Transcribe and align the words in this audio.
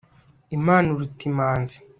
imana 0.57 0.87
iruta 0.93 1.21
imanzi 1.29 1.77